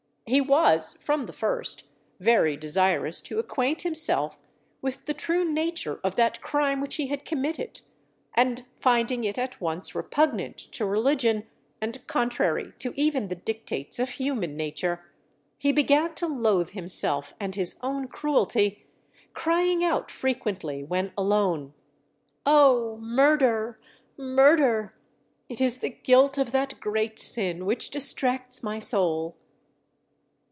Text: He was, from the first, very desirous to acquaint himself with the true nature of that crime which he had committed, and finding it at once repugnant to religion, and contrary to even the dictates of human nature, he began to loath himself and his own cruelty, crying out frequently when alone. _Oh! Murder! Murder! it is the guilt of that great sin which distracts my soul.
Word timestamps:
He 0.27 0.39
was, 0.39 0.93
from 0.93 1.25
the 1.25 1.33
first, 1.33 1.83
very 2.21 2.55
desirous 2.55 3.19
to 3.21 3.37
acquaint 3.37 3.81
himself 3.81 4.39
with 4.81 5.05
the 5.05 5.13
true 5.13 5.43
nature 5.43 5.99
of 6.05 6.15
that 6.15 6.39
crime 6.39 6.79
which 6.79 6.95
he 6.95 7.07
had 7.07 7.25
committed, 7.25 7.81
and 8.33 8.63
finding 8.79 9.25
it 9.25 9.37
at 9.37 9.59
once 9.59 9.93
repugnant 9.93 10.55
to 10.57 10.85
religion, 10.85 11.47
and 11.81 12.07
contrary 12.07 12.71
to 12.79 12.93
even 12.97 13.27
the 13.27 13.35
dictates 13.35 13.99
of 13.99 14.11
human 14.11 14.55
nature, 14.55 15.03
he 15.57 15.73
began 15.73 16.13
to 16.15 16.27
loath 16.27 16.69
himself 16.69 17.33
and 17.37 17.55
his 17.55 17.77
own 17.83 18.07
cruelty, 18.07 18.85
crying 19.33 19.83
out 19.83 20.09
frequently 20.09 20.81
when 20.81 21.11
alone. 21.17 21.73
_Oh! 22.45 22.97
Murder! 23.01 23.81
Murder! 24.15 24.95
it 25.49 25.59
is 25.59 25.79
the 25.79 25.89
guilt 25.89 26.37
of 26.37 26.53
that 26.53 26.79
great 26.79 27.19
sin 27.19 27.65
which 27.65 27.89
distracts 27.89 28.63
my 28.63 28.79
soul. 28.79 29.35